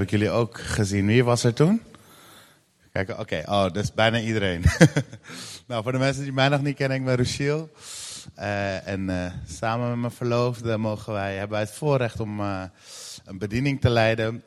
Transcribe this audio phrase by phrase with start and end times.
[0.00, 1.06] Heb ik jullie ook gezien?
[1.06, 1.82] Wie was er toen?
[2.92, 3.42] Kijk, oké.
[3.46, 4.64] Oh, dat is bijna iedereen.
[5.66, 7.70] nou, voor de mensen die mij nog niet kennen, ik ben Rochiel.
[8.38, 12.62] Uh, en uh, samen met mijn verloofde mogen wij, hebben het voorrecht om uh,
[13.24, 14.42] een bediening te leiden.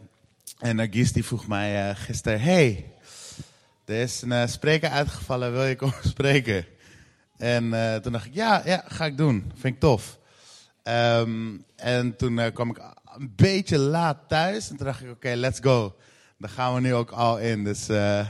[0.60, 2.86] En Agis die vroeg mij gisteren, hey,
[3.86, 6.66] er is een spreker uitgevallen, wil je komen spreken?
[7.38, 7.70] En
[8.02, 9.52] toen dacht ik, ja, ja, ga ik doen.
[9.56, 10.18] Vind ik tof.
[10.84, 12.80] Um, en toen kwam ik
[13.18, 14.70] een beetje laat thuis.
[14.70, 15.96] En toen dacht ik, oké, let's go.
[16.38, 17.64] Daar gaan we nu ook al in.
[17.64, 18.28] Dus uh,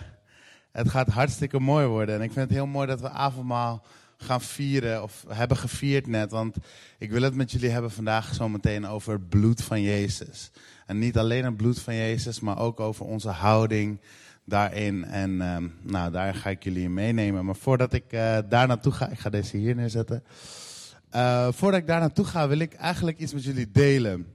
[0.71, 2.15] het gaat hartstikke mooi worden.
[2.15, 3.85] En ik vind het heel mooi dat we avondmaal
[4.17, 5.03] gaan vieren.
[5.03, 6.31] Of hebben gevierd net.
[6.31, 6.55] Want
[6.97, 10.51] ik wil het met jullie hebben vandaag zometeen over het bloed van Jezus.
[10.85, 14.01] En niet alleen het bloed van Jezus, maar ook over onze houding
[14.45, 15.05] daarin.
[15.05, 17.45] En um, nou, daar ga ik jullie in meenemen.
[17.45, 20.23] Maar voordat ik uh, daar naartoe ga, ik ga deze hier neerzetten.
[21.15, 24.32] Uh, voordat ik daar naartoe ga, wil ik eigenlijk iets met jullie delen.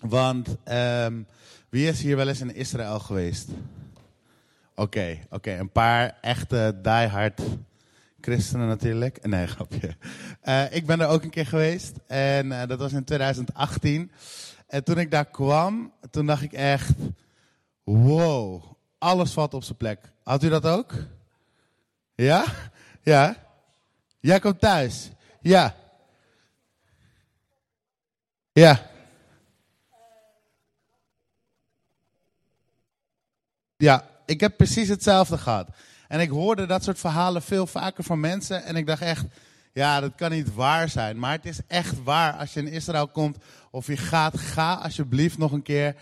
[0.00, 1.26] Want um,
[1.68, 3.48] wie is hier wel eens in Israël geweest?
[4.74, 5.52] Oké, oké.
[5.52, 7.40] Een paar echte diehard
[8.20, 9.26] christenen natuurlijk.
[9.26, 9.96] Nee, grapje.
[10.44, 11.92] Uh, ik ben er ook een keer geweest.
[12.06, 14.12] En uh, dat was in 2018.
[14.66, 16.94] En toen ik daar kwam, toen dacht ik echt...
[17.84, 18.62] Wow,
[18.98, 20.12] alles valt op zijn plek.
[20.22, 20.92] Had u dat ook?
[22.14, 22.44] Ja?
[23.02, 23.36] Ja?
[24.20, 25.10] Jij komt thuis?
[25.40, 25.74] Ja.
[28.52, 28.90] Ja.
[33.80, 35.68] Ja, ik heb precies hetzelfde gehad.
[36.08, 38.64] En ik hoorde dat soort verhalen veel vaker van mensen.
[38.64, 39.24] En ik dacht echt,
[39.72, 41.18] ja, dat kan niet waar zijn.
[41.18, 42.32] Maar het is echt waar.
[42.32, 43.36] Als je in Israël komt
[43.70, 45.96] of je gaat, ga alsjeblieft nog een keer.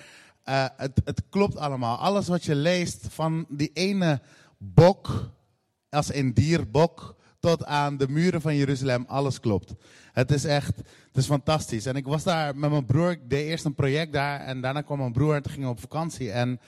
[0.44, 1.97] Uh, het, het klopt allemaal.
[1.97, 4.20] Alles wat je leest van die ene
[4.58, 5.30] bok,
[5.91, 9.74] als een dierbok, tot aan de muren van Jeruzalem, alles klopt.
[10.12, 11.86] Het is echt, het is fantastisch.
[11.86, 14.80] En ik was daar met mijn broer, ik deed eerst een project daar en daarna
[14.80, 16.30] kwam mijn broer en toen gingen we op vakantie.
[16.30, 16.60] En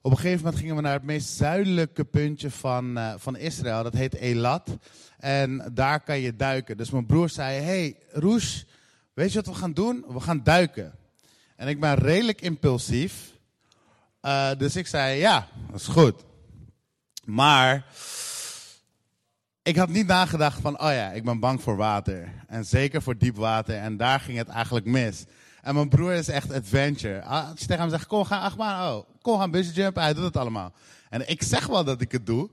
[0.00, 3.82] op een gegeven moment gingen we naar het meest zuidelijke puntje van, uh, van Israël.
[3.82, 4.76] Dat heet Elat.
[5.18, 6.76] En daar kan je duiken.
[6.76, 8.66] Dus mijn broer zei: Hey, Roes,
[9.14, 10.04] weet je wat we gaan doen?
[10.08, 10.92] We gaan duiken.
[11.56, 13.32] En ik ben redelijk impulsief.
[14.22, 16.24] Uh, dus ik zei: Ja, dat is goed.
[17.24, 17.84] Maar
[19.62, 22.32] ik had niet nagedacht van: Oh ja, ik ben bang voor water.
[22.46, 23.76] En zeker voor diep water.
[23.76, 25.24] En daar ging het eigenlijk mis.
[25.66, 27.22] En mijn broer is echt adventure.
[27.22, 30.24] Als je tegen hem zegt, kom gaan achtbaan, oh, kom gaan bungee jumpen, hij doet
[30.24, 30.72] het allemaal.
[31.10, 32.50] En ik zeg wel dat ik het doe,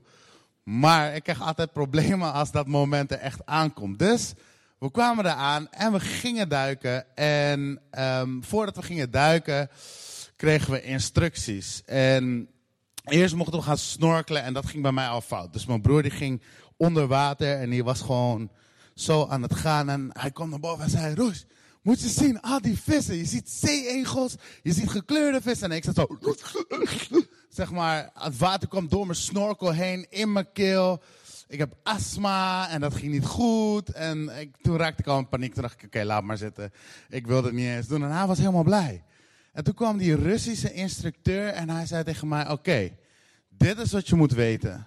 [0.62, 3.98] maar ik krijg altijd problemen als dat moment er echt aankomt.
[3.98, 4.32] Dus
[4.78, 7.16] we kwamen eraan en we gingen duiken.
[7.16, 9.68] En um, voordat we gingen duiken,
[10.36, 11.82] kregen we instructies.
[11.84, 12.48] En
[13.04, 15.52] eerst mochten we gaan snorkelen en dat ging bij mij al fout.
[15.52, 16.42] Dus mijn broer die ging
[16.76, 18.50] onder water en die was gewoon
[18.94, 19.88] zo aan het gaan.
[19.88, 21.46] En hij kwam naar boven en zei, Roes,
[21.84, 23.16] moet je zien, al die vissen.
[23.16, 25.70] Je ziet zeeegels, je ziet gekleurde vissen.
[25.70, 26.18] En ik zat zo,
[27.48, 31.02] zeg maar, het water kwam door mijn snorkel heen, in mijn keel.
[31.48, 33.92] Ik heb astma en dat ging niet goed.
[33.92, 35.52] En ik, toen raakte ik al in paniek.
[35.52, 36.72] Toen dacht ik, oké, laat maar zitten.
[37.08, 38.02] Ik wilde het niet eens doen.
[38.02, 39.04] En hij was helemaal blij.
[39.52, 42.96] En toen kwam die Russische instructeur en hij zei tegen mij, oké,
[43.48, 44.86] dit is wat je moet weten.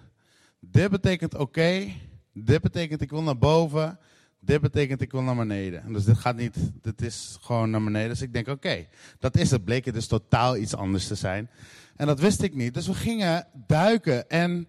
[0.60, 1.92] Dit betekent oké,
[2.32, 3.98] dit betekent ik wil naar boven.
[4.40, 5.92] Dit betekent ik wil naar beneden.
[5.92, 8.08] Dus dit gaat niet, dit is gewoon naar beneden.
[8.08, 8.86] Dus ik denk, oké,
[9.18, 9.64] dat is het.
[9.64, 11.50] Bleek het dus totaal iets anders te zijn.
[11.96, 12.74] En dat wist ik niet.
[12.74, 14.68] Dus we gingen duiken en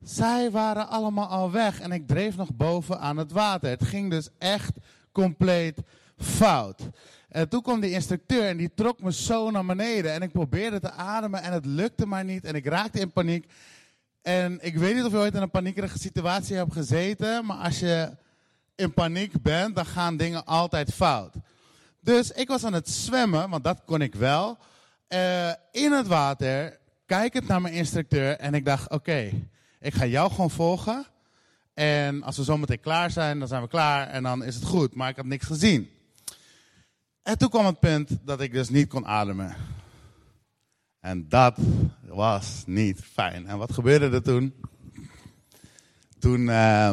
[0.00, 1.80] zij waren allemaal al weg.
[1.80, 3.70] En ik dreef nog boven aan het water.
[3.70, 4.72] Het ging dus echt
[5.12, 5.80] compleet
[6.16, 6.90] fout.
[7.28, 10.12] En toen kwam die instructeur en die trok me zo naar beneden.
[10.12, 12.44] En ik probeerde te ademen en het lukte maar niet.
[12.44, 13.52] En ik raakte in paniek.
[14.22, 17.46] En ik weet niet of je ooit in een paniekerige situatie hebt gezeten.
[17.46, 18.10] Maar als je
[18.80, 21.34] in paniek bent, dan gaan dingen altijd fout.
[22.00, 24.58] Dus ik was aan het zwemmen, want dat kon ik wel.
[25.08, 28.36] Uh, in het water, kijkend naar mijn instructeur.
[28.36, 29.30] En ik dacht, oké,
[29.80, 31.06] ik ga jou gewoon volgen.
[31.74, 34.94] En als we zometeen klaar zijn, dan zijn we klaar en dan is het goed.
[34.94, 35.90] Maar ik had niks gezien.
[37.22, 39.56] En toen kwam het punt dat ik dus niet kon ademen.
[41.00, 41.58] En dat
[42.02, 43.46] was niet fijn.
[43.46, 44.54] En wat gebeurde er toen?
[46.18, 46.40] Toen...
[46.40, 46.90] Uh,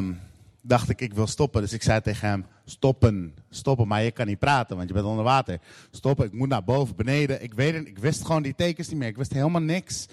[0.67, 1.61] dacht ik, ik wil stoppen.
[1.61, 3.87] Dus ik zei tegen hem, stoppen, stoppen.
[3.87, 5.59] Maar je kan niet praten, want je bent onder water.
[5.91, 7.43] Stoppen, ik moet naar boven, beneden.
[7.43, 9.07] Ik, weet ik wist gewoon die tekens niet meer.
[9.07, 10.07] Ik wist helemaal niks.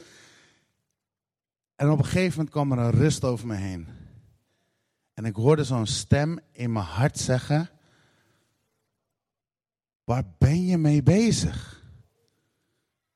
[1.76, 3.86] En op een gegeven moment kwam er een rust over me heen.
[5.14, 7.70] En ik hoorde zo'n stem in mijn hart zeggen,
[10.04, 11.82] waar ben je mee bezig?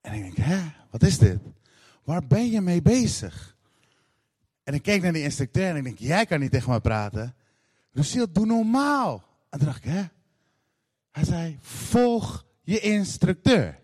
[0.00, 0.58] En ik denk, hè,
[0.90, 1.38] wat is dit?
[2.04, 3.56] Waar ben je mee bezig?
[4.68, 7.34] En ik keek naar die instructeur en ik denk, jij kan niet tegen mij praten.
[7.92, 9.24] Lucille, doe normaal.
[9.50, 10.02] En toen dacht ik, hè?
[11.10, 13.78] Hij zei, volg je instructeur.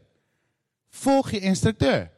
[0.89, 2.11] Volg je instructeur.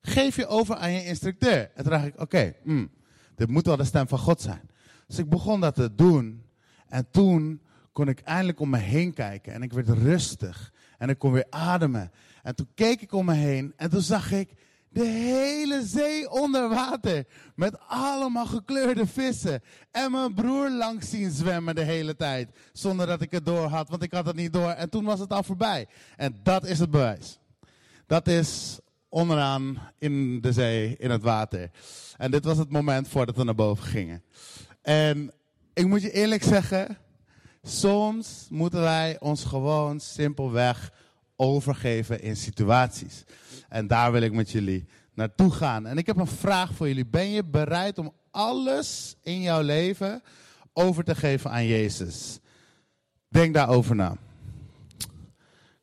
[0.00, 1.70] geef je over aan je instructeur.
[1.74, 2.90] En toen dacht ik, oké, hmm,
[3.34, 4.70] dit moet wel de stem van God zijn.
[5.06, 6.44] Dus ik begon dat te doen.
[6.88, 7.62] En toen
[7.92, 9.52] kon ik eindelijk om me heen kijken.
[9.52, 10.72] En ik werd rustig.
[10.98, 12.10] En ik kon weer ademen.
[12.42, 13.72] En toen keek ik om me heen.
[13.76, 14.54] En toen zag ik
[14.94, 17.24] de hele zee onder water.
[17.54, 19.62] Met allemaal gekleurde vissen.
[19.90, 22.48] En mijn broer langs zien zwemmen de hele tijd.
[22.72, 24.70] Zonder dat ik het door had, want ik had het niet door.
[24.70, 25.86] En toen was het al voorbij.
[26.16, 27.38] En dat is het bewijs.
[28.06, 31.70] Dat is onderaan in de zee, in het water.
[32.16, 34.22] En dit was het moment voordat we naar boven gingen.
[34.82, 35.32] En
[35.72, 36.98] ik moet je eerlijk zeggen,
[37.62, 40.92] soms moeten wij ons gewoon simpelweg
[41.36, 43.24] overgeven in situaties.
[43.74, 44.84] En daar wil ik met jullie
[45.14, 45.86] naartoe gaan.
[45.86, 47.06] En ik heb een vraag voor jullie.
[47.06, 50.22] Ben je bereid om alles in jouw leven
[50.72, 52.38] over te geven aan Jezus?
[53.28, 54.16] Denk daarover na.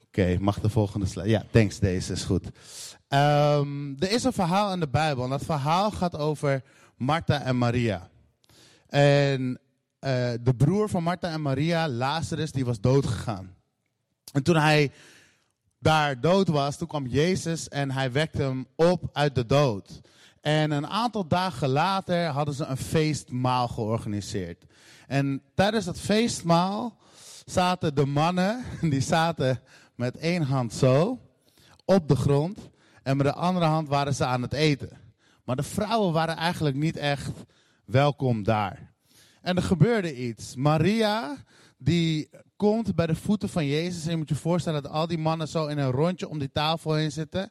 [0.06, 1.30] Oké, mag de volgende slide?
[1.30, 2.46] Ja, thanks, deze is goed.
[2.46, 6.64] Um, er is een verhaal in de Bijbel en dat verhaal gaat over
[6.98, 8.10] Martha en Maria.
[8.88, 9.58] En uh,
[10.42, 13.56] de broer van Martha en Maria, Lazarus, die was doodgegaan.
[14.34, 14.92] En toen hij
[15.82, 20.02] daar dood was, toen kwam Jezus en hij wekte hem op uit de dood.
[20.42, 24.66] En een aantal dagen later hadden ze een feestmaal georganiseerd.
[25.08, 26.98] En tijdens dat feestmaal
[27.46, 28.64] zaten de mannen,
[28.94, 29.60] die zaten
[29.96, 31.20] met één hand zo
[31.86, 32.70] op de grond.
[33.04, 34.98] En met de andere hand waren ze aan het eten.
[35.44, 37.32] Maar de vrouwen waren eigenlijk niet echt
[37.86, 38.94] welkom daar.
[39.42, 40.56] En er gebeurde iets.
[40.56, 41.38] Maria,
[41.78, 42.30] die
[42.62, 44.04] komt bij de voeten van Jezus.
[44.06, 46.52] En je moet je voorstellen dat al die mannen zo in een rondje om die
[46.52, 47.50] tafel heen zitten.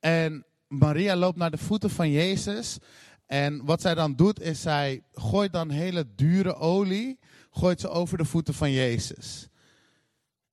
[0.00, 2.78] En Maria loopt naar de voeten van Jezus.
[3.26, 7.18] En wat zij dan doet, is zij gooit dan hele dure olie,
[7.50, 9.48] gooit ze over de voeten van Jezus.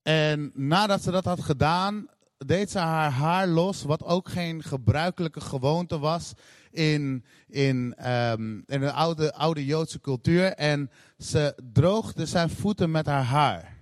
[0.02, 2.08] En nadat ze dat had gedaan,
[2.38, 6.34] deed ze haar haar los, wat ook geen gebruikelijke gewoonte was
[6.72, 10.54] in, in, um, in de oude, oude Joodse cultuur.
[10.54, 13.73] En ze droogde zijn voeten met haar haar.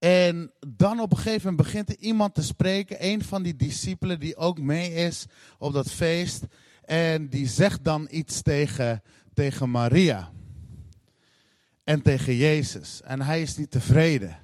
[0.00, 4.20] En dan op een gegeven moment begint er iemand te spreken, een van die discipelen
[4.20, 5.26] die ook mee is
[5.58, 6.44] op dat feest.
[6.84, 9.02] En die zegt dan iets tegen,
[9.34, 10.30] tegen Maria
[11.84, 13.00] en tegen Jezus.
[13.02, 14.38] En hij is niet tevreden.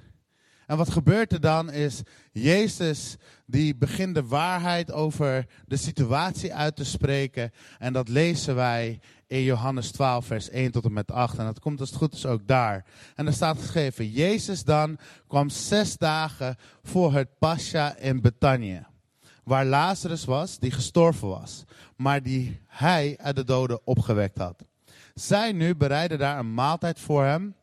[0.67, 3.15] En wat gebeurt er dan is, Jezus
[3.45, 7.51] die begint de waarheid over de situatie uit te spreken.
[7.77, 11.37] En dat lezen wij in Johannes 12, vers 1 tot en met 8.
[11.37, 12.85] En dat komt als het goed is ook daar.
[13.15, 14.97] En er staat geschreven, Jezus dan
[15.27, 18.85] kwam zes dagen voor het Pascha in Betanië.
[19.43, 21.63] Waar Lazarus was, die gestorven was.
[21.95, 24.65] Maar die hij uit de doden opgewekt had.
[25.13, 27.55] Zij nu bereidden daar een maaltijd voor hem.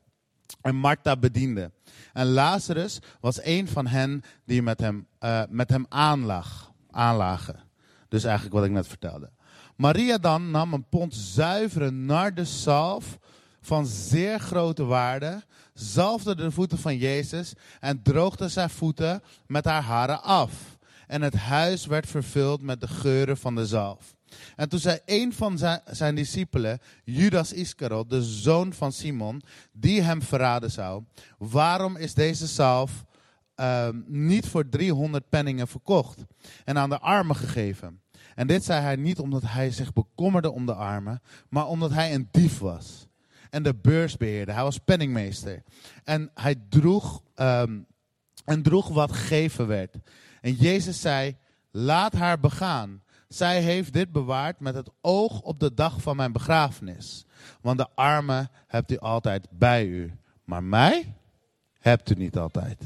[0.61, 1.71] En Martha bediende.
[2.13, 7.61] En Lazarus was een van hen die met hem, uh, met hem aanlag, aanlagen.
[8.09, 9.31] Dus eigenlijk wat ik net vertelde.
[9.77, 13.19] Maria dan nam een pond zuivere nardeszalf
[13.61, 15.43] van zeer grote waarde,
[15.75, 20.53] zalfde de voeten van Jezus en droogde zijn voeten met haar haren af.
[21.07, 24.14] En het huis werd vervuld met de geuren van de zalf.
[24.57, 29.43] En toen zei een van zijn, discipelen, Judas Iscariot, de zoon van Simon,
[29.73, 31.05] die hem verraden zou,
[31.39, 33.05] waarom is deze zalf
[33.57, 36.25] uh, niet voor 300 penningen verkocht
[36.65, 38.03] en aan de armen gegeven?
[38.35, 42.15] En dit zei hij niet omdat hij zich bekommerde om de armen, maar omdat hij
[42.15, 43.07] een dief was.
[43.51, 44.53] En de beurs beheerde.
[44.53, 45.63] Hij was penningmeester.
[46.05, 47.87] En hij droeg, um,
[48.45, 49.97] en droeg wat gegeven werd.
[50.41, 51.37] En Jezus zei,
[51.71, 53.03] laat haar begaan.
[53.35, 57.25] Zij heeft dit bewaard met het oog op de dag van mijn begrafenis.
[57.61, 60.13] Want de armen hebt u altijd bij u.
[60.45, 61.15] Maar mij
[61.79, 62.83] hebt u niet altijd.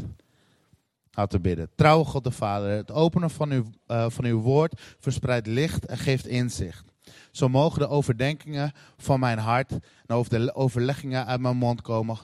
[1.10, 1.70] Houd te bidden.
[1.74, 5.98] Trouw God de Vader, het openen van uw, uh, van uw woord verspreidt licht en
[5.98, 6.92] geeft inzicht.
[7.30, 9.70] Zo mogen de overdenkingen van mijn hart
[10.06, 12.18] en over de overleggingen uit mijn mond komen.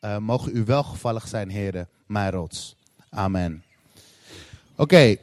[0.00, 2.76] Uh, mogen u welgevallig zijn, heren, mijn rots.
[3.10, 3.64] Amen.
[4.76, 5.16] Oké.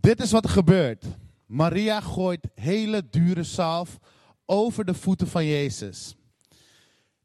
[0.00, 1.04] Dit is wat er gebeurt.
[1.46, 3.98] Maria gooit hele dure zalf
[4.46, 6.16] over de voeten van Jezus.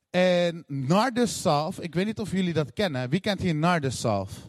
[0.09, 3.09] En nardeszalf, ik weet niet of jullie dat kennen.
[3.09, 4.47] Wie kent hier nardeszalf?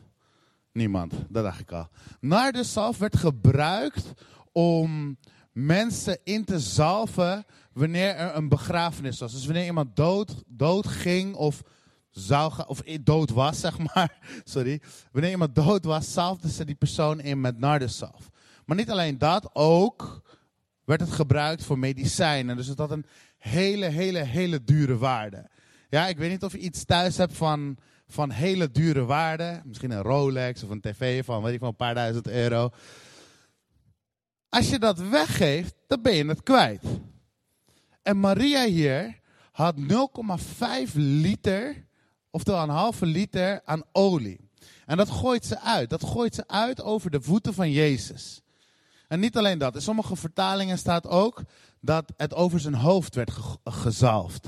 [0.72, 1.88] Niemand, dat dacht ik al.
[2.20, 4.12] Nardeszalf werd gebruikt
[4.52, 5.18] om
[5.52, 9.32] mensen in te zalven wanneer er een begrafenis was.
[9.32, 11.62] Dus wanneer iemand dood, dood ging of,
[12.10, 14.18] zou gaan, of dood was, zeg maar.
[14.44, 14.80] Sorry.
[15.12, 18.30] Wanneer iemand dood was, zalfden ze die persoon in met nardeszalf.
[18.64, 20.22] Maar niet alleen dat, ook
[20.84, 22.56] werd het gebruikt voor medicijnen.
[22.56, 23.06] Dus het had een
[23.38, 25.50] hele, hele, hele dure waarde.
[25.88, 29.60] Ja, ik weet niet of je iets thuis hebt van, van hele dure waarde.
[29.64, 32.70] Misschien een Rolex of een tv van, weet ik van, een paar duizend euro.
[34.48, 36.82] Als je dat weggeeft, dan ben je het kwijt.
[38.02, 39.20] En Maria hier
[39.52, 39.74] had
[40.88, 41.87] 0,5 liter,
[42.30, 44.40] oftewel een halve liter aan olie.
[44.86, 45.90] En dat gooit ze uit.
[45.90, 48.40] Dat gooit ze uit over de voeten van Jezus.
[49.08, 49.74] En niet alleen dat.
[49.74, 51.42] In sommige vertalingen staat ook
[51.80, 53.32] dat het over zijn hoofd werd
[53.64, 54.46] gezalfd.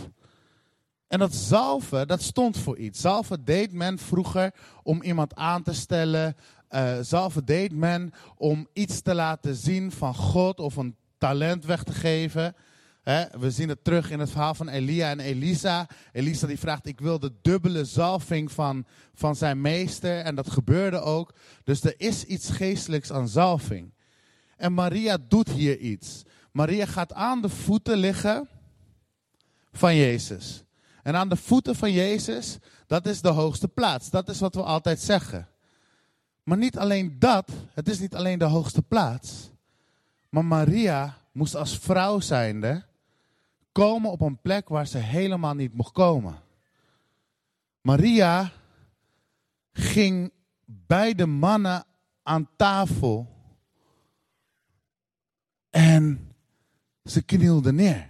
[1.08, 3.00] En dat zalven, dat stond voor iets.
[3.00, 6.36] Zalven deed men vroeger om iemand aan te stellen.
[6.70, 11.82] Uh, zalven deed men om iets te laten zien van God of een talent weg
[11.82, 12.54] te geven.
[13.38, 15.88] We zien het terug in het verhaal van Elia en Elisa.
[16.12, 20.18] Elisa die vraagt, ik wil de dubbele zalving van, van zijn meester.
[20.18, 21.34] En dat gebeurde ook.
[21.64, 23.92] Dus er is iets geestelijks aan zalving.
[24.56, 26.22] En Maria doet hier iets.
[26.52, 28.48] Maria gaat aan de voeten liggen
[29.72, 30.64] van Jezus.
[31.02, 34.10] En aan de voeten van Jezus, dat is de hoogste plaats.
[34.10, 35.48] Dat is wat we altijd zeggen.
[36.42, 39.50] Maar niet alleen dat, het is niet alleen de hoogste plaats.
[40.28, 42.88] Maar Maria moest als vrouw zijnde
[43.72, 46.42] komen op een plek waar ze helemaal niet mocht komen.
[47.80, 48.52] Maria
[49.72, 50.32] ging
[50.64, 51.84] bij de mannen
[52.22, 53.28] aan tafel
[55.70, 56.34] en
[57.04, 58.08] ze knielde neer.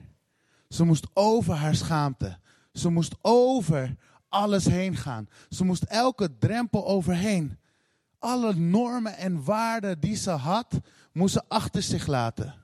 [0.69, 2.39] Ze moest over haar schaamte.
[2.73, 3.97] Ze moest over
[4.29, 5.29] alles heen gaan.
[5.49, 7.59] Ze moest elke drempel overheen.
[8.19, 10.81] Alle normen en waarden die ze had,
[11.13, 12.55] moest ze achter zich laten.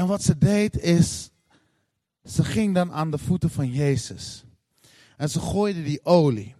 [0.00, 1.30] En wat ze deed is,
[2.24, 4.44] ze ging dan aan de voeten van Jezus.
[5.16, 6.54] En ze gooide die olie.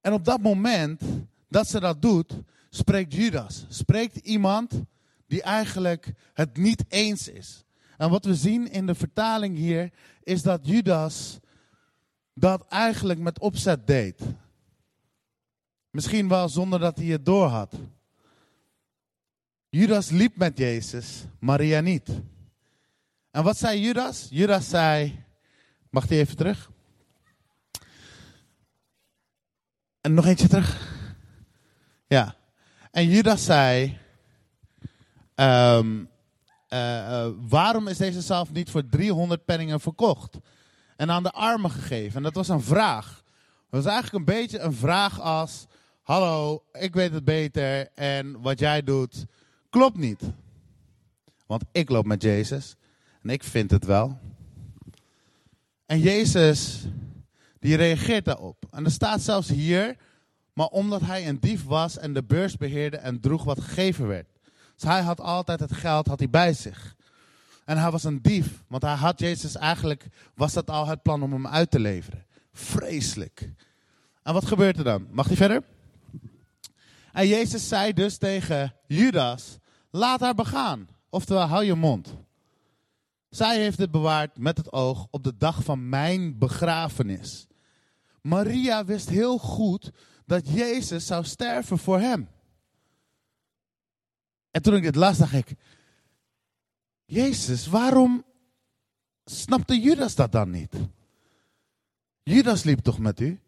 [0.00, 1.02] En op dat moment
[1.48, 2.32] dat ze dat doet,
[2.68, 3.66] spreekt Judas.
[3.68, 4.82] Spreekt iemand
[5.26, 7.64] die eigenlijk het niet eens is.
[7.96, 9.92] En wat we zien in de vertaling hier
[10.22, 11.38] is dat Judas
[12.34, 14.20] dat eigenlijk met opzet deed.
[15.90, 17.74] Misschien wel zonder dat hij het door had.
[19.72, 22.08] Judas liep met Jezus, Maria niet.
[23.30, 24.26] En wat zei Judas?
[24.30, 25.24] Judas zei,
[25.90, 26.70] mag hij even terug?
[30.00, 30.98] En nog eentje terug.
[32.06, 32.36] Ja.
[32.90, 33.98] En Judas zei,
[35.34, 36.08] um,
[36.68, 40.38] uh, waarom is deze zalf niet voor 300 penningen verkocht?
[40.96, 42.16] En aan de armen gegeven.
[42.16, 43.22] En dat was een vraag.
[43.70, 45.66] Dat was eigenlijk een beetje een vraag als,
[46.02, 49.26] hallo, ik weet het beter en wat jij doet
[49.70, 50.20] klopt niet.
[51.46, 52.76] Want ik loop met Jezus
[53.22, 54.18] en ik vind het wel.
[55.86, 56.84] En Jezus,
[57.58, 58.66] die reageert daarop.
[58.70, 59.96] En er staat zelfs hier,
[60.52, 64.28] maar omdat hij een dief was en de beurs beheerde en droeg wat gegeven werd.
[64.74, 66.96] Dus hij had altijd het geld had hij bij zich.
[67.64, 71.22] En hij was een dief, want hij had Jezus eigenlijk, was dat al het plan
[71.22, 72.26] om hem uit te leveren.
[72.52, 73.50] Vreselijk.
[74.22, 75.06] En wat gebeurt er dan?
[75.10, 75.62] Mag hij verder?
[77.12, 79.58] En Jezus zei dus tegen Judas,
[79.90, 80.88] laat haar begaan.
[81.08, 82.14] Oftewel, hou je mond.
[83.28, 87.46] Zij heeft het bewaard met het oog op de dag van mijn begrafenis.
[88.22, 89.90] Maria wist heel goed
[90.26, 92.28] dat Jezus zou sterven voor hem.
[94.50, 95.54] En toen ik dit las, dacht ik:
[97.04, 98.24] Jezus, waarom
[99.24, 100.74] snapte Judas dat dan niet?
[102.22, 103.40] Judas liep toch met u?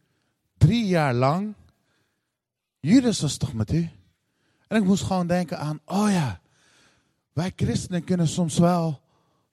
[0.56, 1.54] Drie jaar lang.
[2.80, 3.90] Judas was toch met u?
[4.72, 6.40] En ik moest gewoon denken aan: oh ja,
[7.32, 9.00] wij christenen kunnen soms wel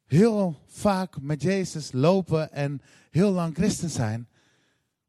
[0.05, 4.27] heel vaak met Jezus lopen en heel lang christen zijn.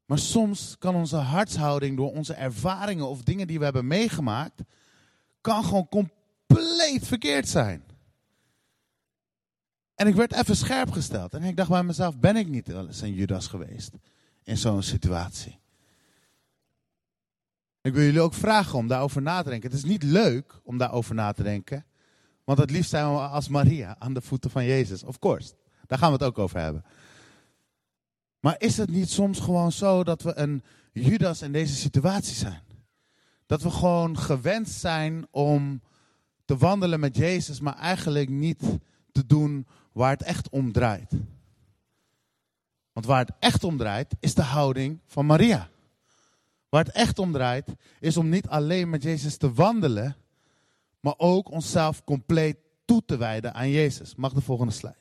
[0.07, 4.63] Maar soms kan onze hartshouding door onze ervaringen of dingen die we hebben meegemaakt,
[5.41, 7.85] kan gewoon compleet verkeerd zijn.
[9.95, 11.35] En ik werd even scherp gesteld.
[11.35, 13.93] En ik dacht bij mezelf, ben ik niet wel eens een Judas geweest
[14.43, 15.60] in zo'n situatie?
[17.83, 19.71] Ik wil jullie ook vragen om daarover na te denken.
[19.71, 21.85] Het is niet leuk om daarover na te denken.
[22.45, 25.03] Want het liefst zijn we als Maria aan de voeten van Jezus.
[25.03, 25.55] Of course.
[25.87, 26.85] Daar gaan we het ook over hebben.
[28.41, 32.63] Maar is het niet soms gewoon zo dat we een Judas in deze situatie zijn?
[33.47, 35.83] Dat we gewoon gewend zijn om
[36.45, 38.63] te wandelen met Jezus, maar eigenlijk niet
[39.13, 41.13] te doen waar het echt om draait.
[42.93, 45.69] Want waar het echt om draait, is de houding van Maria.
[46.71, 47.69] Waar het echt om draait,
[48.01, 50.17] is om niet alleen met Jezus te wandelen,
[51.01, 54.15] maar ook onszelf compleet toe te wijden aan Jezus.
[54.15, 54.95] Mag de volgende slide.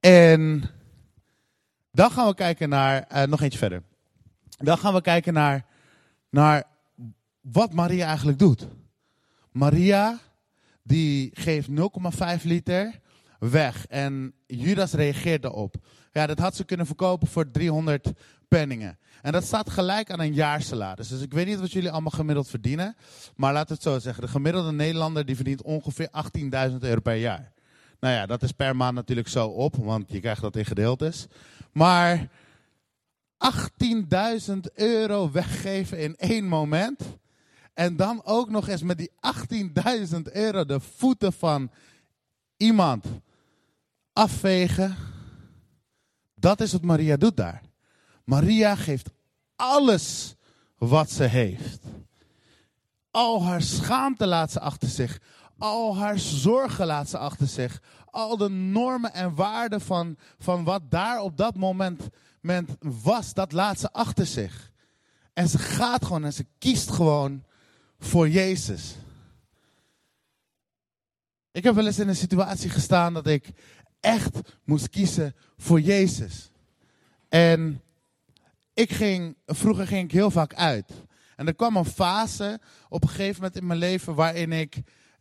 [0.00, 0.70] En
[1.92, 3.82] dan gaan we kijken naar, uh, nog eentje verder.
[4.48, 5.66] Dan gaan we kijken naar,
[6.30, 6.64] naar
[7.40, 8.68] wat Maria eigenlijk doet.
[9.50, 10.18] Maria,
[10.82, 11.74] die geeft 0,5
[12.42, 13.00] liter
[13.38, 15.74] weg en Judas reageert daarop.
[16.12, 18.12] Ja, dat had ze kunnen verkopen voor 300
[18.48, 18.98] penningen.
[19.22, 21.08] En dat staat gelijk aan een jaarsalaris.
[21.08, 22.96] Dus ik weet niet wat jullie allemaal gemiddeld verdienen.
[23.36, 24.22] Maar laat het zo zeggen.
[24.22, 26.08] De gemiddelde Nederlander die verdient ongeveer
[26.70, 27.52] 18.000 euro per jaar.
[28.00, 29.76] Nou ja, dat is per maand natuurlijk zo op.
[29.76, 31.26] Want je krijgt dat in gedeeltes.
[31.72, 32.28] Maar
[33.44, 37.00] 18.000 euro weggeven in één moment.
[37.74, 39.10] En dan ook nog eens met die
[40.14, 41.70] 18.000 euro de voeten van
[42.56, 43.06] iemand
[44.12, 44.96] afvegen.
[46.34, 47.62] Dat is wat Maria doet daar.
[48.24, 49.10] Maria geeft
[49.56, 50.34] alles
[50.78, 51.82] wat ze heeft.
[53.10, 55.20] Al haar schaamte laat ze achter zich.
[55.58, 57.82] Al haar zorgen laat ze achter zich.
[58.10, 62.08] Al de normen en waarden van, van wat daar op dat moment,
[62.80, 64.72] was, dat laat ze achter zich.
[65.32, 67.44] En ze gaat gewoon en ze kiest gewoon
[67.98, 68.94] voor Jezus.
[71.54, 73.48] Ik heb wel eens in een situatie gestaan dat ik
[74.00, 76.50] echt moest kiezen voor Jezus.
[77.28, 77.82] En
[78.72, 80.92] ik ging, vroeger ging ik heel vaak uit.
[81.36, 84.76] En er kwam een fase op een gegeven moment in mijn leven waarin ik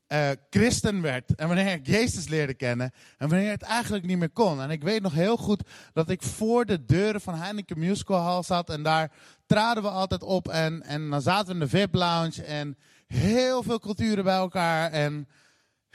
[0.08, 1.36] uh, christen werd.
[1.36, 2.92] En wanneer ik Jezus leerde kennen.
[3.18, 4.62] En wanneer het eigenlijk niet meer kon.
[4.62, 5.64] En ik weet nog heel goed
[5.94, 8.70] dat ik voor de deuren van Heineken Musical Hall zat.
[8.70, 9.12] En daar
[9.46, 10.48] traden we altijd op.
[10.48, 12.44] En, en dan zaten we in de VIP lounge.
[12.44, 14.92] En heel veel culturen bij elkaar.
[14.92, 15.28] En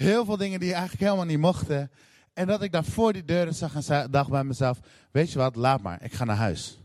[0.01, 1.91] heel veel dingen die eigenlijk helemaal niet mochten.
[2.33, 5.57] En dat ik daar voor die deuren zag en dacht bij mezelf: Weet je wat,
[5.57, 6.81] laat maar, ik ga naar huis.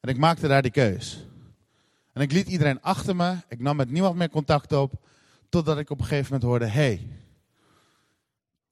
[0.00, 1.26] En ik maakte daar die keus.
[2.12, 3.36] En ik liet iedereen achter me.
[3.48, 4.92] Ik nam met niemand meer contact op.
[5.48, 7.08] Totdat ik op een gegeven moment hoorde: hey,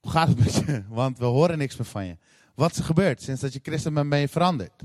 [0.01, 0.85] hoe gaat het met je?
[0.89, 2.17] Want we horen niks meer van je.
[2.55, 4.83] Wat is er gebeurd sinds dat je christen bent, ben je veranderd?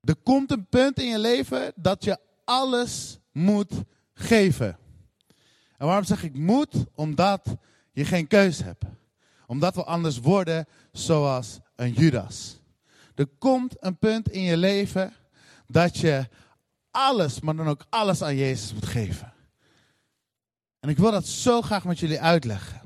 [0.00, 3.72] Er komt een punt in je leven dat je alles moet
[4.14, 4.78] geven.
[5.78, 6.74] En waarom zeg ik moet?
[6.94, 7.56] Omdat
[7.92, 8.84] je geen keus hebt.
[9.46, 12.60] Omdat we anders worden zoals een Judas.
[13.14, 15.12] Er komt een punt in je leven
[15.66, 16.28] dat je
[16.90, 19.32] alles, maar dan ook alles aan Jezus moet geven.
[20.80, 22.80] En ik wil dat zo graag met jullie uitleggen.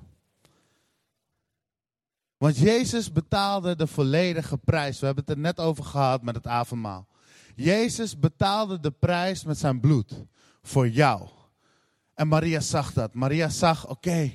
[2.37, 5.01] Want Jezus betaalde de volledige prijs.
[5.01, 7.07] We hebben het er net over gehad met het avondmaal.
[7.55, 10.25] Jezus betaalde de prijs met zijn bloed
[10.63, 11.29] voor jou.
[12.21, 13.15] En Maria zag dat.
[13.15, 14.33] Maria zag, oké,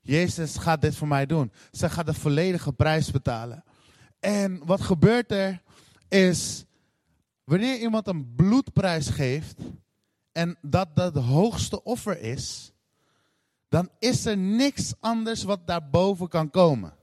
[0.00, 1.52] Jezus gaat dit voor mij doen.
[1.70, 3.64] Ze gaat de volledige prijs betalen.
[4.20, 5.62] En wat gebeurt er
[6.08, 6.64] is,
[7.44, 9.56] wanneer iemand een bloedprijs geeft
[10.32, 12.72] en dat dat het hoogste offer is,
[13.68, 16.94] dan is er niks anders wat daarboven kan komen.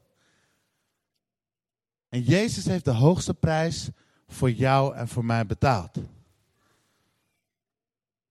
[2.10, 3.90] En Jezus heeft de hoogste prijs
[4.28, 5.98] voor jou en voor mij betaald.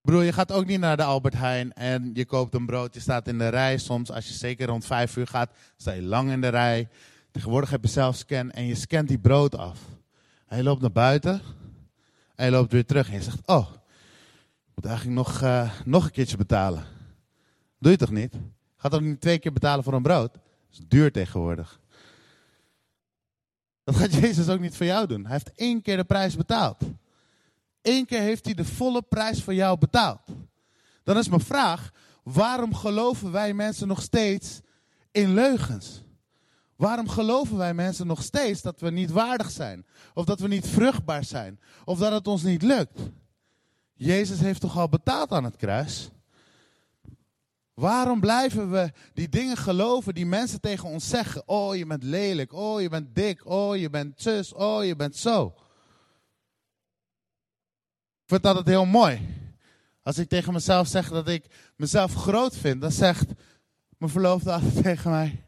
[0.03, 2.95] Broer, je gaat ook niet naar de Albert Heijn en je koopt een brood.
[2.95, 3.79] Je staat in de rij.
[3.79, 6.89] Soms, als je zeker rond vijf uur gaat, sta je lang in de rij.
[7.31, 9.79] Tegenwoordig heb je zelf scan en je scant die brood af.
[10.47, 11.41] En je loopt naar buiten
[12.35, 16.05] en je loopt weer terug en je zegt, oh, ik moet eigenlijk nog, uh, nog
[16.05, 16.85] een keertje betalen.
[17.79, 18.35] Doe je toch niet?
[18.77, 20.33] Gaat toch niet twee keer betalen voor een brood?
[20.33, 21.81] Dat is duur tegenwoordig.
[23.85, 25.23] Dat gaat Jezus ook niet voor jou doen.
[25.23, 26.83] Hij heeft één keer de prijs betaald.
[27.83, 30.21] Eén keer heeft hij de volle prijs voor jou betaald.
[31.03, 31.91] Dan is mijn vraag,
[32.23, 34.61] waarom geloven wij mensen nog steeds
[35.11, 36.03] in leugens?
[36.77, 39.87] Waarom geloven wij mensen nog steeds dat we niet waardig zijn?
[40.15, 41.61] Of dat we niet vruchtbaar zijn?
[41.85, 43.01] Of dat het ons niet lukt?
[43.95, 46.11] Jezus heeft toch al betaald aan het kruis?
[47.75, 51.43] Waarom blijven we die dingen geloven die mensen tegen ons zeggen?
[51.47, 52.53] Oh, je bent lelijk.
[52.53, 53.47] Oh, je bent dik.
[53.47, 54.53] Oh, je bent zus.
[54.53, 55.55] Oh, je bent zo.
[58.33, 59.21] Vind het heel mooi.
[60.03, 63.27] Als ik tegen mezelf zeg dat ik mezelf groot vind, dan zegt
[63.99, 65.45] mijn verloofde altijd tegen mij: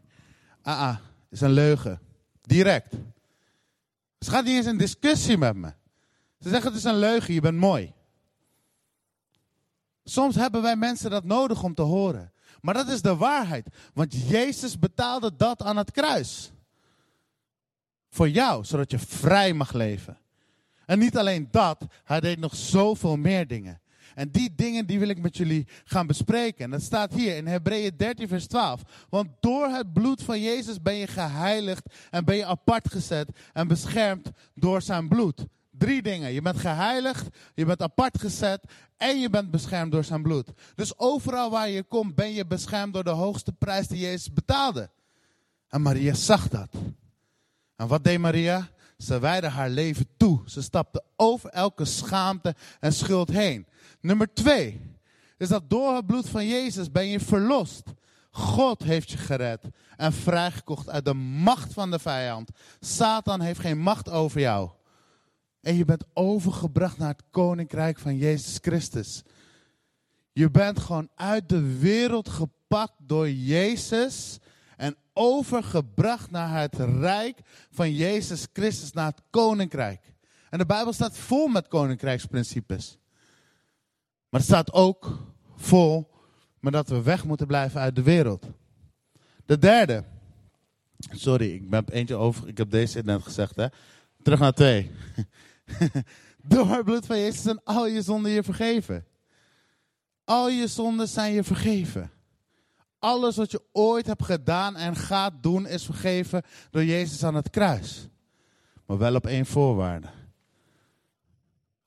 [0.61, 0.97] Ah, ah
[1.29, 1.99] is een leugen.
[2.41, 2.93] Direct.
[4.19, 5.73] Ze gaat niet eens in discussie met me.
[6.39, 7.93] Ze zeggen het is een leugen, je bent mooi.
[10.03, 12.33] Soms hebben wij mensen dat nodig om te horen.
[12.61, 13.67] Maar dat is de waarheid.
[13.93, 16.51] Want Jezus betaalde dat aan het kruis.
[18.09, 20.17] Voor jou, zodat je vrij mag leven.
[20.85, 23.79] En niet alleen dat, hij deed nog zoveel meer dingen.
[24.15, 26.63] En die dingen die wil ik met jullie gaan bespreken.
[26.63, 28.81] En dat staat hier in Hebreeën 13 vers 12.
[29.09, 33.67] Want door het bloed van Jezus ben je geheiligd en ben je apart gezet en
[33.67, 35.45] beschermd door zijn bloed.
[35.71, 36.31] Drie dingen.
[36.31, 38.63] Je bent geheiligd, je bent apart gezet
[38.97, 40.51] en je bent beschermd door zijn bloed.
[40.75, 44.89] Dus overal waar je komt ben je beschermd door de hoogste prijs die Jezus betaalde.
[45.67, 46.69] En Maria zag dat.
[47.75, 48.69] En wat deed Maria?
[48.97, 50.41] Ze wijde haar leven toe.
[50.45, 53.67] Ze stapte over elke schaamte en schuld heen.
[54.01, 54.81] Nummer twee
[55.37, 57.83] is dat door het bloed van Jezus ben je verlost.
[58.31, 59.61] God heeft je gered
[59.97, 62.49] en vrijgekocht uit de macht van de vijand.
[62.79, 64.69] Satan heeft geen macht over jou.
[65.61, 69.23] En je bent overgebracht naar het koninkrijk van Jezus Christus.
[70.31, 74.39] Je bent gewoon uit de wereld gepakt door Jezus
[74.77, 77.39] en overgebracht naar het rijk
[77.71, 80.13] van Jezus Christus, naar het koninkrijk.
[80.49, 82.97] En de Bijbel staat vol met koninkrijksprincipes.
[84.29, 85.19] Maar het staat ook
[85.55, 86.11] vol
[86.59, 88.45] met dat we weg moeten blijven uit de wereld.
[89.45, 90.03] De derde.
[90.97, 92.47] Sorry, ik heb eentje over.
[92.47, 93.67] Ik heb deze net gezegd, hè.
[94.23, 94.91] Terug naar twee.
[96.47, 99.05] Door het bloed van Jezus zijn al je zonden je vergeven.
[100.23, 102.11] Al je zonden zijn je vergeven.
[103.05, 107.49] Alles wat je ooit hebt gedaan en gaat doen is vergeven door Jezus aan het
[107.49, 108.07] kruis.
[108.85, 110.07] Maar wel op één voorwaarde.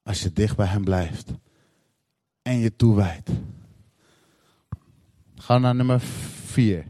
[0.02, 1.30] Als je dicht bij Hem blijft
[2.42, 3.30] en je toewijdt.
[5.34, 6.00] Ga naar nummer
[6.44, 6.86] vier.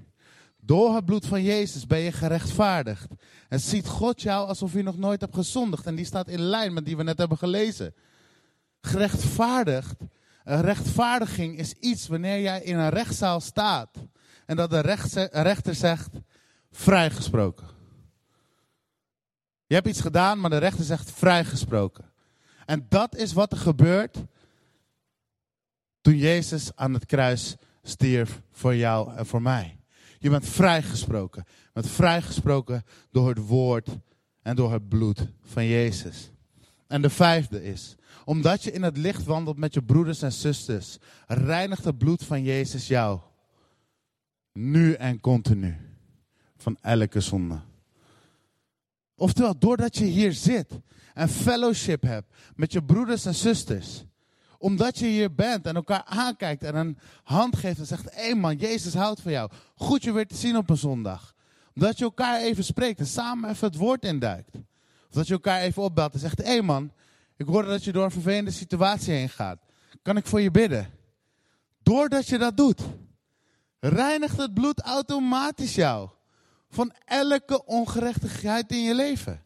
[0.57, 3.09] Door het bloed van Jezus ben je gerechtvaardigd.
[3.49, 5.87] En ziet God jou alsof je nog nooit hebt gezondigd.
[5.87, 7.95] En die staat in lijn met die we net hebben gelezen.
[8.81, 9.97] Gerechtvaardigd.
[10.45, 13.89] Een rechtvaardiging is iets wanneer jij in een rechtszaal staat.
[14.49, 14.81] En dat de
[15.33, 16.11] rechter zegt,
[16.71, 17.67] vrijgesproken.
[19.67, 22.13] Je hebt iets gedaan, maar de rechter zegt vrijgesproken.
[22.67, 24.17] En dat is wat er gebeurt
[26.01, 29.81] toen Jezus aan het kruis stierf voor jou en voor mij.
[30.19, 31.45] Je bent vrijgesproken.
[31.47, 33.89] Je bent vrijgesproken door het woord
[34.43, 36.31] en door het bloed van Jezus.
[36.87, 40.99] En de vijfde is, omdat je in het licht wandelt met je broeders en zusters,
[41.27, 43.21] reinigt het bloed van Jezus jou.
[44.53, 45.77] Nu en continu.
[46.57, 47.61] Van elke zonde.
[49.17, 50.81] Oftewel, doordat je hier zit
[51.15, 54.05] en fellowship hebt met je broeders en zusters,
[54.59, 58.35] omdat je hier bent en elkaar aankijkt en een hand geeft en zegt: Hé hey
[58.35, 59.51] man, Jezus houdt van jou.
[59.75, 61.35] Goed je weer te zien op een zondag.
[61.75, 64.55] Omdat je elkaar even spreekt en samen even het woord induikt.
[65.09, 66.93] Of dat je elkaar even opbelt en zegt: Hé hey man,
[67.37, 69.59] ik hoorde dat je door een vervelende situatie heen gaat.
[70.03, 70.91] Kan ik voor je bidden?
[71.83, 72.81] Doordat je dat doet,
[73.81, 76.11] reinigt het bloed automatisch jou
[76.71, 79.43] van elke ongerechtigheid in je leven.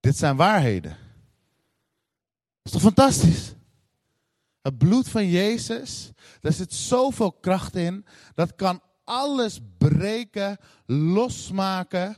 [0.00, 0.96] Dit zijn waarheden
[2.62, 3.52] is toch fantastisch?
[4.62, 8.06] Het bloed van Jezus, daar zit zoveel kracht in.
[8.34, 12.16] Dat kan alles breken, losmaken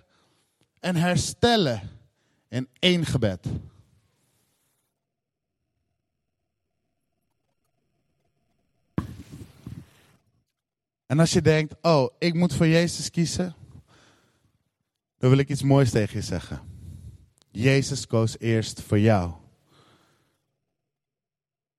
[0.81, 1.91] en herstellen
[2.49, 3.47] in één gebed.
[11.13, 13.55] En als je denkt, oh, ik moet voor Jezus kiezen,
[15.19, 16.61] dan wil ik iets moois tegen je zeggen.
[17.51, 19.33] Jezus koos eerst voor jou.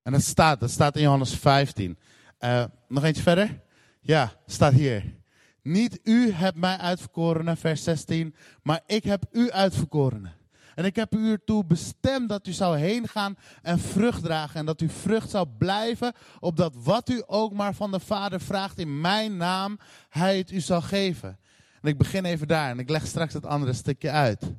[0.01, 1.97] En dat staat, dat staat in Johannes 15.
[2.39, 3.61] Uh, eh, nog eentje verder?
[4.01, 5.15] Ja, staat hier.
[5.61, 10.31] Niet u hebt mij uitverkoren, vers 16, maar ik heb u uitverkoren.
[10.75, 14.59] En ik heb u ertoe bestemd dat u zou heen gaan en vrucht dragen.
[14.59, 18.79] En dat u vrucht zou blijven, opdat wat u ook maar van de Vader vraagt
[18.79, 21.39] in mijn naam, hij het u zal geven.
[21.81, 24.53] En ik begin even daar en ik leg straks het andere stukje uit.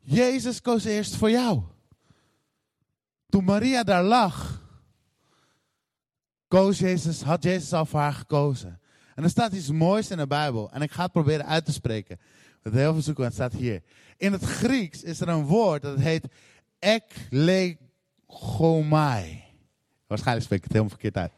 [0.00, 1.62] Jezus koos eerst voor jou.
[3.28, 4.62] Toen Maria daar lag,
[6.48, 8.80] koos Jezus, had Jezus al voor haar gekozen.
[9.14, 10.70] En er staat iets moois in de Bijbel.
[10.70, 12.20] En ik ga het proberen uit te spreken.
[12.64, 13.82] Met heel veel zoeken, het staat hier.
[14.16, 16.26] In het Grieks is er een woord dat heet
[16.78, 17.82] eklegomai.
[20.06, 21.32] Waarschijnlijk spreek ik het helemaal verkeerd uit.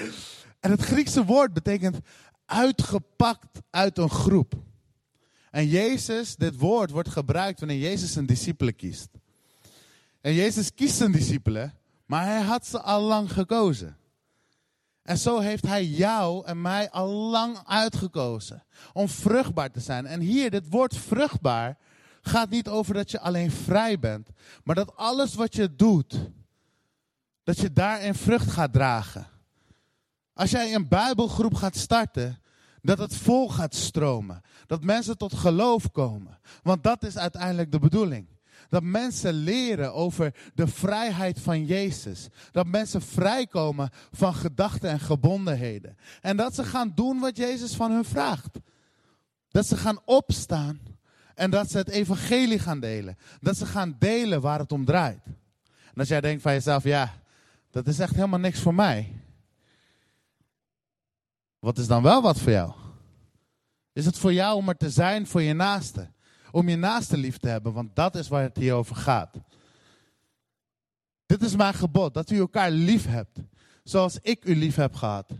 [0.64, 1.98] en het Griekse woord betekent
[2.46, 4.54] uitgepakt uit een groep.
[5.50, 9.08] En Jezus, dit woord wordt gebruikt wanneer Jezus een discipelen kiest.
[10.20, 11.74] En Jezus kiest zijn discipelen,
[12.06, 13.96] maar hij had ze al lang gekozen.
[15.02, 20.06] En zo heeft hij jou en mij al lang uitgekozen om vruchtbaar te zijn.
[20.06, 21.78] En hier, dit woord vruchtbaar
[22.22, 24.28] gaat niet over dat je alleen vrij bent,
[24.64, 26.30] maar dat alles wat je doet,
[27.42, 29.26] dat je daarin vrucht gaat dragen.
[30.34, 32.42] Als jij een Bijbelgroep gaat starten,
[32.82, 34.40] dat het vol gaat stromen.
[34.66, 36.38] Dat mensen tot geloof komen.
[36.62, 38.26] Want dat is uiteindelijk de bedoeling.
[38.72, 42.28] Dat mensen leren over de vrijheid van Jezus.
[42.50, 45.96] Dat mensen vrijkomen van gedachten en gebondenheden.
[46.20, 48.58] En dat ze gaan doen wat Jezus van hun vraagt.
[49.50, 50.80] Dat ze gaan opstaan
[51.34, 53.16] en dat ze het evangelie gaan delen.
[53.40, 55.24] Dat ze gaan delen waar het om draait.
[55.64, 57.14] En als jij denkt van jezelf, ja,
[57.70, 59.20] dat is echt helemaal niks voor mij.
[61.58, 62.72] Wat is dan wel wat voor jou?
[63.92, 66.10] Is het voor jou om er te zijn voor je naaste?
[66.52, 69.36] Om je naaste lief te hebben, want dat is waar het hier over gaat.
[71.26, 73.38] Dit is mijn gebod, dat u elkaar lief hebt,
[73.84, 75.30] zoals ik u lief heb gehad.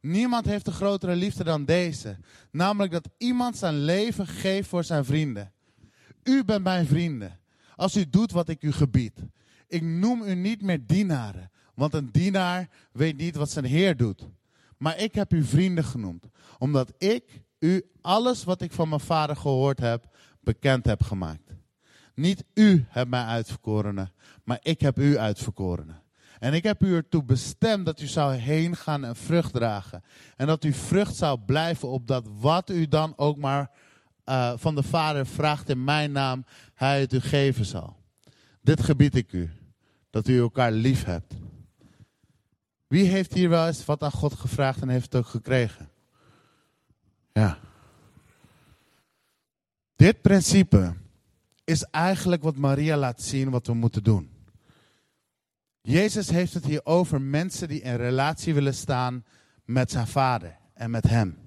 [0.00, 2.16] Niemand heeft een grotere liefde dan deze,
[2.50, 5.52] namelijk dat iemand zijn leven geeft voor zijn vrienden.
[6.22, 7.38] U bent mijn vrienden,
[7.76, 9.20] als u doet wat ik u gebied.
[9.68, 14.28] Ik noem u niet meer dienaren, want een dienaar weet niet wat zijn Heer doet.
[14.76, 16.24] Maar ik heb u vrienden genoemd,
[16.58, 20.16] omdat ik u alles wat ik van mijn vader gehoord heb,
[20.48, 21.54] bekend heb gemaakt.
[22.14, 24.12] Niet u hebt mij uitverkorenen,
[24.44, 26.02] maar ik heb u uitverkorenen.
[26.38, 30.02] En ik heb u ertoe bestemd dat u zou heen gaan en vrucht dragen.
[30.36, 33.70] En dat u vrucht zou blijven op dat wat u dan ook maar
[34.24, 37.96] uh, van de Vader vraagt in mijn naam, hij het u geven zal.
[38.62, 39.50] Dit gebied ik u,
[40.10, 41.34] dat u elkaar lief hebt.
[42.86, 45.88] Wie heeft hier wel eens wat aan God gevraagd en heeft het ook gekregen?
[47.32, 47.58] Ja.
[49.98, 50.94] Dit principe
[51.64, 54.30] is eigenlijk wat Maria laat zien wat we moeten doen.
[55.80, 59.24] Jezus heeft het hier over mensen die in relatie willen staan
[59.64, 61.38] met zijn vader en met hem.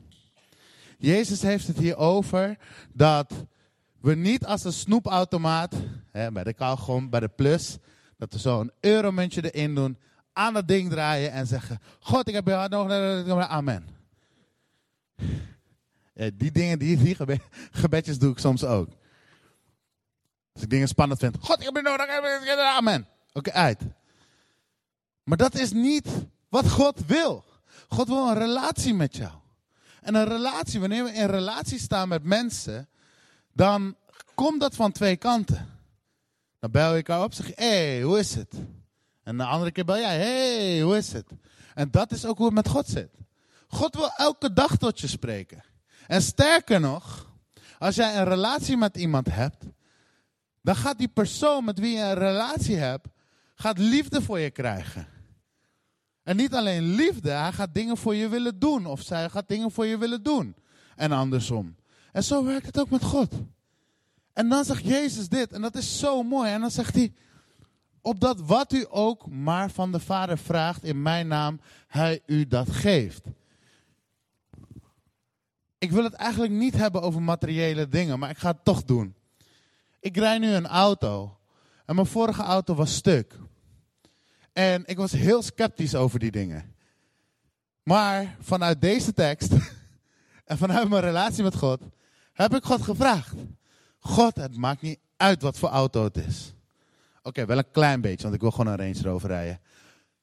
[0.97, 2.57] Jezus heeft het hier over
[2.93, 3.45] dat
[4.01, 5.75] we niet als een snoepautomaat,
[6.11, 7.77] hè, bij de kauwgom, bij de plus,
[8.17, 9.97] dat we zo een euromuntje erin doen,
[10.33, 13.87] aan dat ding draaien en zeggen, God, ik heb je hart nog, amen.
[16.33, 17.17] Die dingen, die, die
[17.71, 18.89] gebedjes doe ik soms ook.
[20.53, 22.07] Als ik dingen spannend vind, God, ik heb je nodig,
[22.57, 23.07] amen.
[23.33, 23.79] Oké, uit.
[25.23, 26.07] Maar dat is niet
[26.49, 27.45] wat God wil.
[27.87, 29.31] God wil een relatie met jou.
[30.01, 32.89] En een relatie, wanneer we in relatie staan met mensen,
[33.53, 33.95] dan
[34.35, 35.69] komt dat van twee kanten.
[36.59, 38.55] Dan bel je elkaar op, zeg hé, hey, hoe is het?
[39.23, 41.27] En de andere keer bel jij, hé, hey, hoe is het?
[41.73, 43.09] En dat is ook hoe het met God zit.
[43.67, 45.63] God wil elke dag tot je spreken.
[46.11, 47.31] En sterker nog,
[47.79, 49.65] als jij een relatie met iemand hebt,
[50.61, 53.07] dan gaat die persoon met wie je een relatie hebt,
[53.55, 55.07] gaat liefde voor je krijgen.
[56.23, 58.85] En niet alleen liefde, hij gaat dingen voor je willen doen.
[58.85, 60.55] Of zij gaat dingen voor je willen doen.
[60.95, 61.75] En andersom.
[62.11, 63.33] En zo werkt het ook met God.
[64.33, 66.51] En dan zegt Jezus dit, en dat is zo mooi.
[66.51, 67.13] En dan zegt hij,
[68.01, 72.71] opdat wat u ook maar van de Vader vraagt in mijn naam, hij u dat
[72.71, 73.23] geeft.
[75.81, 79.15] Ik wil het eigenlijk niet hebben over materiële dingen, maar ik ga het toch doen.
[79.99, 81.37] Ik rij nu een auto.
[81.85, 83.35] En mijn vorige auto was stuk.
[84.53, 86.75] En ik was heel sceptisch over die dingen.
[87.83, 89.51] Maar vanuit deze tekst
[90.51, 91.81] en vanuit mijn relatie met God
[92.33, 93.35] heb ik God gevraagd.
[93.99, 96.53] God, het maakt niet uit wat voor auto het is.
[97.23, 99.59] Oké, wel een klein beetje, want ik wil gewoon een Range Rover rijden.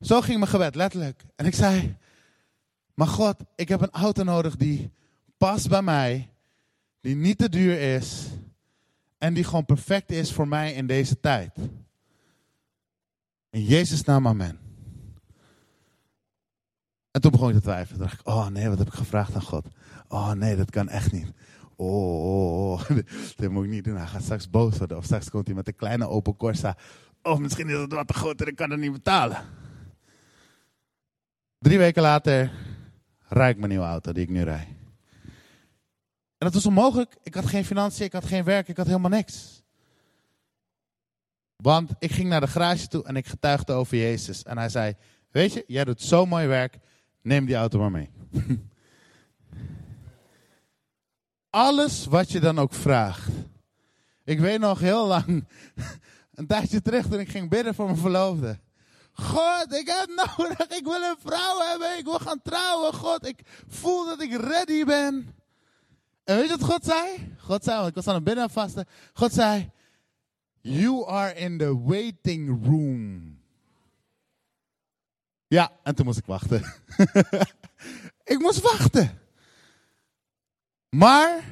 [0.01, 1.25] Zo ging mijn gebed, letterlijk.
[1.37, 1.97] En ik zei,
[2.94, 4.90] maar God, ik heb een auto nodig die
[5.38, 6.31] past bij mij,
[7.01, 8.27] die niet te duur is
[9.18, 11.57] en die gewoon perfect is voor mij in deze tijd.
[13.51, 14.59] In Jezus' naam, amen.
[17.11, 17.98] En toen begon ik te twijfelen.
[17.98, 19.66] Toen dacht ik, oh nee, wat heb ik gevraagd aan God?
[20.09, 21.33] Oh nee, dat kan echt niet.
[21.77, 22.88] Oh, oh, oh.
[23.51, 23.96] moet ik niet doen.
[23.96, 24.96] Hij gaat straks boos worden.
[24.96, 26.77] Of straks komt hij met een kleine Opel Corsa.
[27.22, 29.38] Of misschien is het wat te groot en ik kan het niet betalen.
[31.59, 32.53] Drie weken later
[33.29, 34.78] rijd ik mijn nieuwe auto die ik nu rijd.
[36.38, 37.16] En dat was onmogelijk.
[37.22, 39.62] Ik had geen financiën, ik had geen werk, ik had helemaal niks.
[41.57, 44.42] Want ik ging naar de garage toe en ik getuigde over Jezus.
[44.42, 44.96] En hij zei,
[45.31, 46.79] weet je, jij doet zo mooi werk,
[47.22, 48.11] neem die auto maar mee.
[51.51, 53.31] Alles wat je dan ook vraagt.
[54.24, 55.48] Ik weet nog heel lang,
[56.35, 58.59] een tijdje terug toen ik ging bidden voor mijn verloofde.
[59.12, 62.94] God, ik heb nodig, ik wil een vrouw hebben, ik wil gaan trouwen.
[62.94, 65.38] God, ik voel dat ik ready ben.
[66.29, 67.35] En weet je wat God zei?
[67.38, 68.87] God zei, want ik was aan het bidden en vasten.
[69.12, 69.71] God zei,
[70.61, 73.38] You are in the waiting room.
[75.47, 76.62] Ja, en toen moest ik wachten.
[78.33, 79.19] ik moest wachten.
[80.88, 81.45] Maar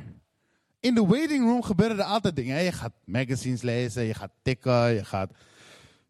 [0.80, 2.62] in de waiting room gebeuren er altijd dingen.
[2.62, 5.30] Je gaat magazines lezen, je gaat tikken, je gaat.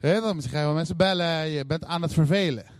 [0.00, 2.75] Misschien ga je mensen bellen, je bent aan het vervelen.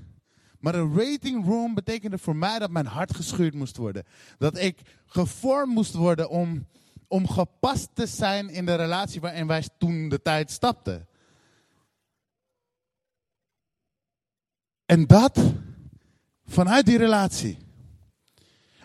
[0.61, 4.05] Maar een waiting room betekende voor mij dat mijn hart geschuurd moest worden.
[4.39, 6.67] Dat ik gevormd moest worden om
[7.09, 11.09] om gepast te zijn in de relatie waarin wij toen de tijd stapten.
[14.87, 15.53] En dat
[16.45, 17.59] vanuit die relatie.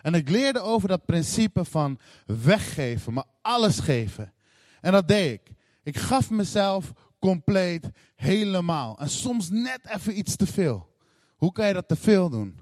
[0.02, 4.32] En ik leerde over dat principe van weggeven, maar alles geven.
[4.80, 5.54] En dat deed ik.
[5.82, 8.98] Ik gaf mezelf compleet, helemaal.
[8.98, 10.91] En soms net even iets te veel.
[11.42, 12.60] Hoe kan je dat te veel doen?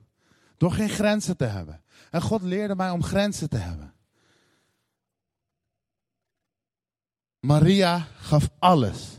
[0.56, 1.82] Door geen grenzen te hebben.
[2.10, 3.94] En God leerde mij om grenzen te hebben.
[7.40, 9.18] Maria gaf alles.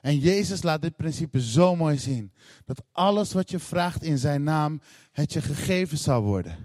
[0.00, 2.32] En Jezus laat dit principe zo mooi zien.
[2.64, 4.80] Dat alles wat je vraagt in zijn naam,
[5.12, 6.56] het je gegeven zal worden.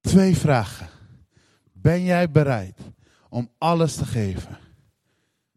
[0.00, 0.88] Twee vragen.
[1.72, 2.78] Ben jij bereid
[3.28, 4.58] om alles te geven?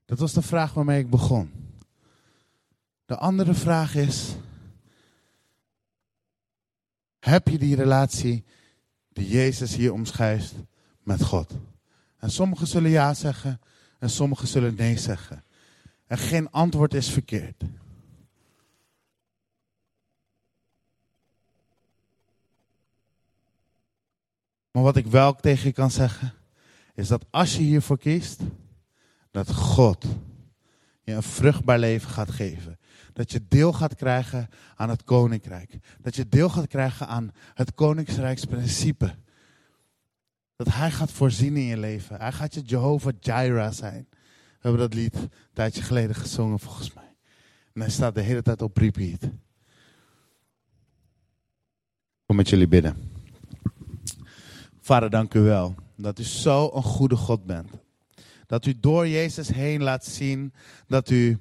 [0.06, 1.52] Dat was de vraag waarmee ik begon.
[3.06, 4.36] De andere vraag is:
[7.19, 8.43] heb je die relatie
[9.10, 10.53] die Jezus hier omschrijft
[11.03, 11.53] met God?
[12.17, 13.60] En sommigen zullen ja zeggen
[13.99, 15.43] en sommigen zullen nee zeggen.
[16.08, 17.63] En geen antwoord is verkeerd.
[24.71, 26.34] Maar wat ik wel tegen je kan zeggen,
[26.93, 28.41] is dat als je hiervoor kiest,
[29.32, 30.05] dat God
[31.03, 32.78] je een vruchtbaar leven gaat geven.
[33.19, 35.77] Dat je deel gaat krijgen aan het koninkrijk.
[36.01, 39.15] Dat je deel gaat krijgen aan het koninkrijksprincipe.
[40.55, 42.19] Dat hij gaat voorzien in je leven.
[42.19, 44.08] Hij gaat je Jehovah Jireh zijn.
[44.10, 47.15] We hebben dat lied een tijdje geleden gezongen volgens mij.
[47.73, 49.29] En hij staat de hele tijd op repeat.
[52.25, 53.12] Kom met jullie bidden.
[54.82, 57.69] Vader, dank u wel dat u zo een goede God bent.
[58.45, 60.53] Dat u door Jezus heen laat zien
[60.88, 61.39] dat u,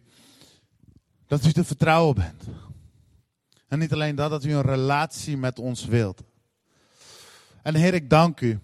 [1.28, 2.44] dat u te vertrouwen bent.
[3.68, 6.22] En niet alleen dat, dat u een relatie met ons wilt.
[7.62, 8.60] En Heer, ik dank u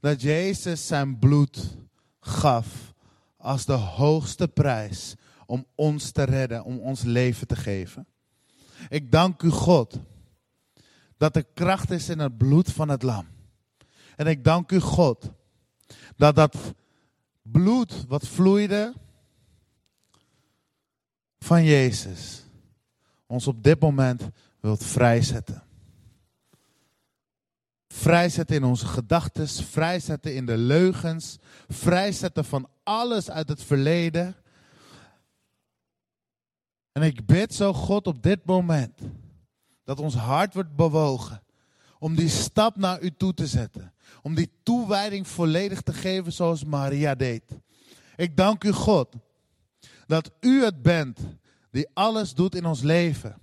[0.00, 1.76] dat Jezus zijn bloed
[2.20, 2.94] gaf
[3.36, 5.14] als de hoogste prijs
[5.46, 8.06] om ons te redden, om ons leven te geven.
[8.88, 9.98] Ik dank u, God,
[11.16, 13.26] dat er kracht is in het bloed van het lam.
[14.16, 15.30] En ik dank u, God,
[16.16, 16.74] dat dat
[17.42, 18.94] bloed wat vloeide
[21.38, 22.42] van Jezus
[23.26, 24.28] ons op dit moment
[24.60, 25.62] wilt vrijzetten.
[27.88, 34.36] Vrijzetten in onze gedachten, vrijzetten in de leugens, vrijzetten van alles uit het verleden.
[36.92, 39.00] En ik bid zo God op dit moment
[39.84, 41.42] dat ons hart wordt bewogen
[41.98, 43.92] om die stap naar u toe te zetten.
[44.22, 47.42] Om die toewijding volledig te geven zoals Maria deed.
[48.16, 49.14] Ik dank u God
[50.08, 51.20] dat u het bent
[51.70, 53.36] die alles doet in ons leven.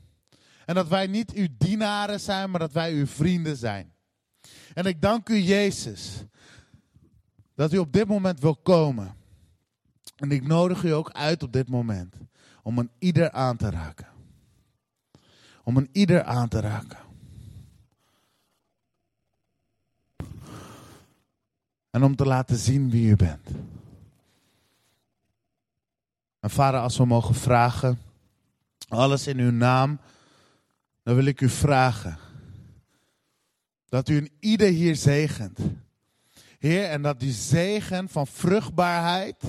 [0.66, 3.94] En dat wij niet uw dienaren zijn, maar dat wij uw vrienden zijn.
[4.74, 6.24] En ik dank u Jezus
[7.56, 9.16] dat u op dit moment wil komen.
[10.16, 12.16] En ik nodig u ook uit op dit moment
[12.64, 14.08] om een ieder aan te raken.
[15.64, 17.00] Om een ieder aan te raken.
[21.90, 23.50] En om te laten zien wie u bent.
[26.46, 28.00] En vader, als we mogen vragen,
[28.88, 30.00] alles in uw naam,
[31.04, 32.18] dan wil ik u vragen
[33.86, 35.60] dat u een ieder hier zegent.
[36.60, 39.44] Heer, en dat die zegen van vruchtbaarheid,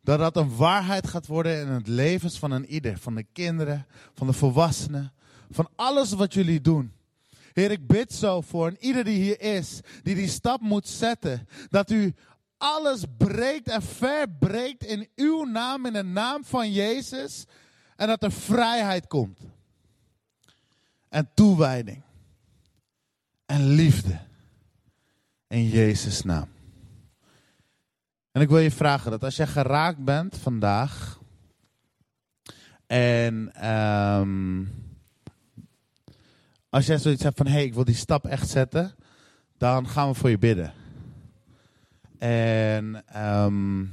[0.00, 2.98] dat dat een waarheid gaat worden in het levens van een ieder.
[2.98, 5.12] Van de kinderen, van de volwassenen,
[5.50, 6.92] van alles wat jullie doen.
[7.52, 11.48] Heer, ik bid zo voor en ieder die hier is, die die stap moet zetten,
[11.70, 12.14] dat u
[12.62, 17.44] alles breekt en verbreekt in uw naam, in de naam van Jezus,
[17.96, 19.38] en dat er vrijheid komt.
[21.08, 22.02] En toewijding.
[23.46, 24.18] En liefde.
[25.48, 26.48] In Jezus' naam.
[28.32, 31.20] En ik wil je vragen dat als je geraakt bent vandaag.
[32.86, 34.70] En um,
[36.68, 38.94] als jij zoiets hebt van, hé, hey, ik wil die stap echt zetten,
[39.58, 40.81] dan gaan we voor je bidden.
[42.22, 43.92] En um,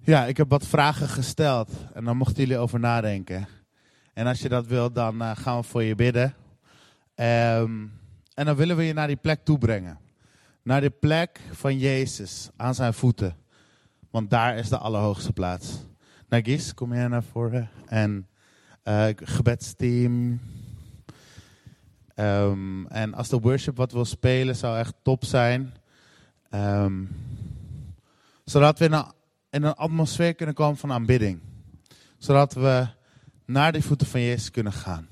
[0.00, 3.48] ja, ik heb wat vragen gesteld en dan mochten jullie over nadenken.
[4.12, 6.34] En als je dat wilt, dan uh, gaan we voor je bidden.
[7.14, 7.92] Um,
[8.34, 9.98] en dan willen we je naar die plek toe brengen.
[10.62, 13.36] Naar de plek van Jezus, aan zijn voeten.
[14.10, 15.78] Want daar is de allerhoogste plaats.
[16.28, 17.70] Nagis, kom jij naar voren.
[17.86, 18.28] En
[18.84, 20.40] uh, gebedsteam.
[22.20, 25.74] Um, en als de worship wat wil spelen, zou echt top zijn.
[26.50, 27.08] Um,
[28.44, 29.04] zodat we in een,
[29.50, 31.40] in een atmosfeer kunnen komen van aanbidding.
[32.16, 32.86] Zodat we
[33.44, 35.08] naar de voeten van Jezus kunnen gaan.